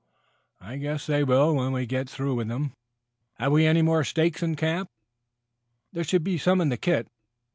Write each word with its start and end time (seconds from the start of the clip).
"I 0.59 0.77
guess 0.77 1.05
they 1.05 1.23
will 1.23 1.53
when 1.55 1.75
I 1.75 1.85
get 1.85 2.09
through 2.09 2.33
with 2.33 2.47
them. 2.47 2.73
Have 3.35 3.51
we 3.51 3.67
any 3.67 3.83
more 3.83 4.03
stakes 4.03 4.41
in 4.41 4.55
camp?" 4.55 4.89
"There 5.93 6.03
should 6.03 6.23
be 6.23 6.39
some 6.39 6.59
in 6.59 6.69
the 6.69 6.77
kit." 6.77 7.07